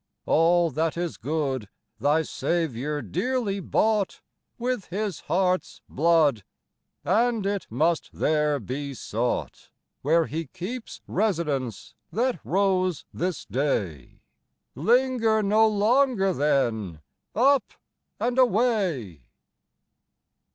All 0.25 0.71
that 0.71 0.97
is 0.97 1.15
good 1.15 1.69
Thy 1.99 2.23
Saviour 2.23 3.03
dearly 3.03 3.59
bought 3.59 4.21
With 4.57 4.85
His 4.85 5.19
heart's 5.27 5.81
blood; 5.87 6.43
And 7.05 7.45
it 7.45 7.67
must 7.69 8.09
there 8.11 8.59
be 8.59 8.95
sought, 8.95 9.69
Where 10.01 10.25
He 10.25 10.47
keeps 10.47 11.01
residence 11.05 11.93
that 12.11 12.39
rose 12.43 13.05
this 13.13 13.45
day. 13.45 14.21
Linger 14.73 15.43
no 15.43 15.67
longer 15.67 16.33
then: 16.33 17.01
up 17.35 17.73
and 18.19 18.39
away. 18.39 19.21